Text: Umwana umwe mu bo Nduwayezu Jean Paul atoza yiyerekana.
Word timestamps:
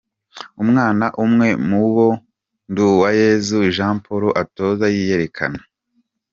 Umwana 0.63 1.05
umwe 1.23 1.47
mu 1.67 1.83
bo 1.93 2.07
Nduwayezu 2.69 3.57
Jean 3.75 3.95
Paul 4.05 4.23
atoza 4.43 4.85
yiyerekana. 4.93 5.61